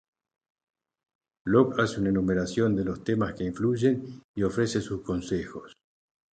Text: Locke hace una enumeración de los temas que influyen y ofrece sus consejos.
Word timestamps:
Locke 1.45 1.79
hace 1.79 1.99
una 1.99 2.09
enumeración 2.09 2.75
de 2.75 2.85
los 2.85 3.03
temas 3.03 3.35
que 3.35 3.43
influyen 3.43 4.23
y 4.35 4.41
ofrece 4.41 4.81
sus 4.81 5.03
consejos. 5.03 5.77